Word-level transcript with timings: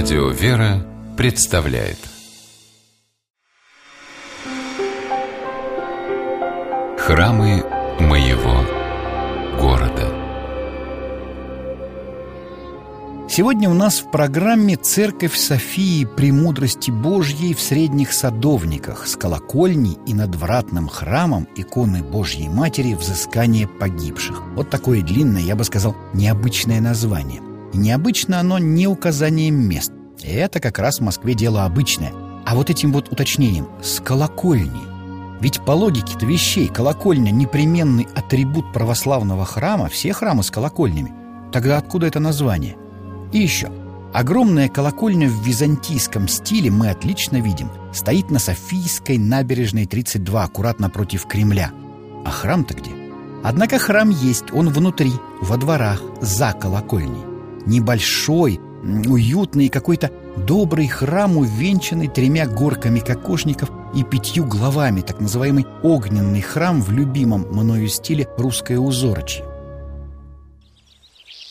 Радио 0.00 0.28
«Вера» 0.28 0.86
представляет 1.16 1.98
Храмы 6.96 7.64
моего 7.98 8.64
города 9.60 10.08
Сегодня 13.28 13.68
у 13.68 13.74
нас 13.74 13.98
в 13.98 14.12
программе 14.12 14.76
«Церковь 14.76 15.36
Софии 15.36 16.04
Премудрости 16.04 16.92
Божьей 16.92 17.52
в 17.52 17.60
Средних 17.60 18.12
Садовниках» 18.12 19.08
с 19.08 19.16
колокольней 19.16 19.98
и 20.06 20.14
надвратным 20.14 20.86
храмом 20.86 21.48
иконы 21.56 22.04
Божьей 22.04 22.48
Матери 22.48 22.94
«Взыскание 22.94 23.66
погибших». 23.66 24.44
Вот 24.54 24.70
такое 24.70 25.02
длинное, 25.02 25.42
я 25.42 25.56
бы 25.56 25.64
сказал, 25.64 25.96
необычное 26.14 26.80
название. 26.80 27.47
Необычно 27.74 28.40
оно 28.40 28.58
не 28.58 28.86
указанием 28.86 29.54
мест. 29.54 29.92
И 30.22 30.28
это 30.28 30.60
как 30.60 30.78
раз 30.78 30.98
в 30.98 31.02
Москве 31.02 31.34
дело 31.34 31.64
обычное. 31.64 32.12
А 32.46 32.54
вот 32.54 32.70
этим 32.70 32.92
вот 32.92 33.12
уточнением 33.12 33.68
«с 33.82 34.00
колокольней». 34.00 34.88
Ведь 35.40 35.60
по 35.60 35.72
логике-то 35.72 36.26
вещей 36.26 36.68
колокольня– 36.68 37.30
непременный 37.32 38.08
атрибут 38.14 38.72
православного 38.72 39.44
храма, 39.44 39.88
все 39.88 40.12
храмы 40.12 40.42
с 40.42 40.50
колокольнями. 40.50 41.12
Тогда 41.52 41.78
откуда 41.78 42.06
это 42.06 42.20
название– 42.20 42.76
и 43.32 43.38
еще. 43.38 43.70
Огромная 44.12 44.68
колокольня 44.68 45.28
в 45.28 45.44
византийском 45.44 46.28
стиле 46.28 46.70
мы 46.70 46.88
отлично 46.88 47.40
видим. 47.40 47.70
Стоит 47.92 48.30
на 48.30 48.38
Софийской 48.38 49.18
набережной 49.18 49.86
32, 49.86 50.44
аккуратно 50.44 50.88
против 50.88 51.26
Кремля. 51.26 51.70
А 52.24 52.30
храм-то 52.30 52.74
где? 52.74 52.90
Однако 53.44 53.78
храм 53.78 54.08
есть, 54.08 54.52
он 54.52 54.70
внутри, 54.70 55.12
во 55.42 55.56
дворах, 55.58 56.02
за 56.20 56.52
колокольней. 56.52 57.27
Небольшой, 57.68 58.58
уютный 58.82 59.68
какой-то 59.68 60.10
добрый 60.46 60.88
храм, 60.88 61.36
увенчанный 61.36 62.08
тремя 62.08 62.46
горками 62.46 62.98
кокошников 62.98 63.70
и 63.94 64.02
пятью 64.04 64.46
главами, 64.46 65.02
так 65.02 65.20
называемый 65.20 65.66
огненный 65.82 66.40
храм 66.40 66.80
в 66.80 66.90
любимом 66.90 67.42
мною 67.50 67.88
стиле 67.88 68.26
русское 68.38 68.78
узорочье. 68.78 69.44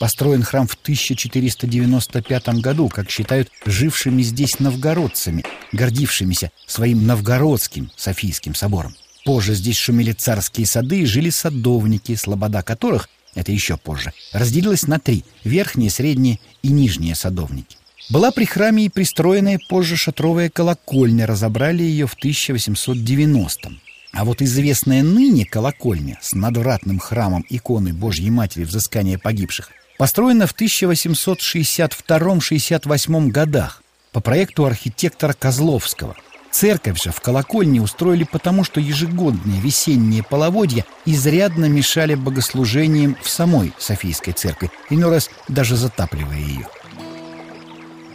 Построен 0.00 0.42
храм 0.42 0.66
в 0.66 0.74
1495 0.74 2.48
году, 2.60 2.88
как 2.88 3.10
считают 3.10 3.48
жившими 3.64 4.22
здесь 4.22 4.58
новгородцами, 4.58 5.44
гордившимися 5.70 6.50
своим 6.66 7.06
новгородским 7.06 7.92
Софийским 7.96 8.56
собором. 8.56 8.96
Позже 9.24 9.54
здесь 9.54 9.76
шумели 9.76 10.12
царские 10.12 10.66
сады 10.66 11.00
и 11.02 11.06
жили 11.06 11.30
садовники, 11.30 12.16
слобода 12.16 12.62
которых, 12.62 13.08
это 13.38 13.52
еще 13.52 13.76
позже, 13.76 14.12
разделилась 14.32 14.88
на 14.88 14.98
три– 14.98 15.24
верхние, 15.44 15.90
средние 15.90 16.40
и 16.62 16.68
нижние 16.68 17.14
садовники. 17.14 17.76
Была 18.10 18.32
при 18.32 18.46
храме 18.46 18.86
и 18.86 18.88
пристроенная 18.88 19.60
позже 19.68 19.96
шатровая 19.96 20.50
колокольня, 20.50 21.24
разобрали 21.26 21.84
ее 21.84 22.06
в 22.06 22.16
1890-м. 22.16 23.80
А 24.12 24.24
вот 24.24 24.42
известная 24.42 25.04
ныне 25.04 25.44
колокольня 25.44 26.18
с 26.20 26.34
надвратным 26.34 26.98
храмом 26.98 27.46
иконы 27.48 27.92
Божьей 27.92 28.30
Матери 28.30 28.64
взыскания 28.64 29.18
погибших 29.18 29.70
построена 29.98 30.48
в 30.48 30.54
1862-68 30.54 33.28
годах 33.28 33.84
по 34.12 34.20
проекту 34.20 34.66
архитектора 34.66 35.32
Козловского. 35.32 36.16
Церковь 36.50 37.02
же 37.02 37.10
в 37.10 37.20
колокольне 37.20 37.80
устроили 37.80 38.24
потому, 38.24 38.64
что 38.64 38.80
ежегодные 38.80 39.60
весенние 39.60 40.22
половодья 40.22 40.84
изрядно 41.04 41.66
мешали 41.66 42.14
богослужениям 42.14 43.16
в 43.22 43.28
самой 43.28 43.72
Софийской 43.78 44.32
церкви, 44.32 44.70
иной 44.90 45.10
раз 45.10 45.30
даже 45.48 45.76
затапливая 45.76 46.38
ее. 46.38 46.66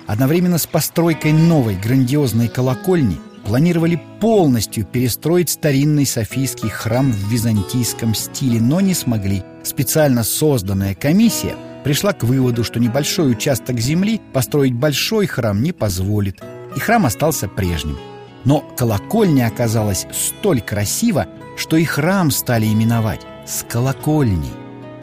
Одновременно 0.07 0.57
с 0.57 0.65
постройкой 0.65 1.31
новой 1.31 1.75
грандиозной 1.75 2.49
колокольни 2.49 3.19
планировали 3.45 4.01
полностью 4.19 4.85
перестроить 4.85 5.49
старинный 5.49 6.05
Софийский 6.05 6.69
храм 6.69 7.11
в 7.11 7.31
византийском 7.31 8.15
стиле, 8.15 8.59
но 8.59 8.81
не 8.81 8.93
смогли. 8.93 9.43
Специально 9.63 10.23
созданная 10.23 10.95
комиссия– 10.95 11.55
пришла 11.83 12.13
к 12.13 12.23
выводу, 12.23 12.63
что 12.63 12.79
небольшой 12.79 13.31
участок 13.31 13.79
земли 13.79 14.21
построить 14.33 14.73
большой 14.73 15.27
храм 15.27 15.61
не 15.61 15.71
позволит, 15.71 16.41
и 16.75 16.79
храм 16.79 17.05
остался 17.05 17.47
прежним. 17.47 17.97
Но 18.45 18.61
колокольня 18.77 19.47
оказалась 19.47 20.05
столь 20.11 20.61
красива, 20.61 21.27
что 21.57 21.77
и 21.77 21.85
храм 21.85 22.31
стали 22.31 22.65
именовать 22.65 23.21
с 23.45 23.63
колокольней. 23.63 24.51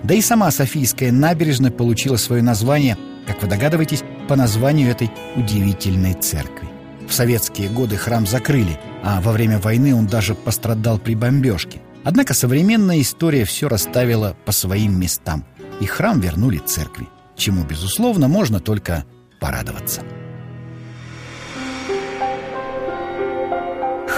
Да 0.02 0.14
и 0.14 0.20
сама 0.20 0.50
Софийская 0.50 1.12
набережная 1.12 1.70
получила 1.70 2.16
свое 2.16 2.42
название, 2.42 2.96
как 3.26 3.42
вы 3.42 3.48
догадываетесь, 3.48 4.02
по 4.28 4.36
названию 4.36 4.90
этой 4.90 5.10
удивительной 5.36 6.14
церкви. 6.14 6.68
В 7.08 7.12
советские 7.12 7.68
годы 7.68 7.96
храм 7.96 8.26
закрыли, 8.26 8.78
а 9.02 9.20
во 9.20 9.32
время 9.32 9.58
войны 9.58 9.94
он 9.94 10.06
даже 10.06 10.34
пострадал 10.34 10.98
при 10.98 11.14
бомбежке. 11.14 11.80
Однако 12.04 12.32
современная 12.34 13.00
история 13.00 13.44
все 13.44 13.68
расставила 13.68 14.36
по 14.44 14.52
своим 14.52 14.98
местам 14.98 15.44
и 15.80 15.86
храм 15.86 16.20
вернули 16.20 16.58
церкви, 16.58 17.08
чему, 17.36 17.64
безусловно, 17.64 18.28
можно 18.28 18.60
только 18.60 19.04
порадоваться. 19.40 20.02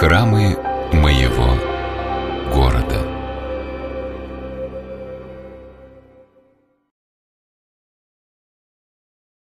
Храмы 0.03 0.57
моего 0.91 1.57
города. 2.53 3.12